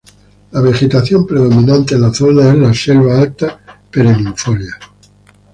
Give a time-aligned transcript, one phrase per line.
[0.49, 3.59] La vegetación predominante en la zona es la selva alta
[3.91, 4.79] perennifolia.